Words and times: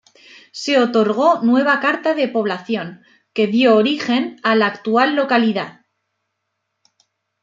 Se 0.51 0.79
otorgó 0.79 1.41
nueva 1.43 1.79
carta 1.79 2.15
de 2.15 2.27
población 2.27 3.03
que 3.33 3.45
dio 3.45 3.75
origen 3.75 4.37
a 4.41 4.55
la 4.55 4.65
actual 4.65 5.15
localidad. 5.15 5.85